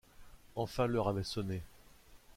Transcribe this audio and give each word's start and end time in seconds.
Enfin 0.55 0.87
l’heure 0.87 1.09
avait 1.09 1.21
sonné. 1.23 1.61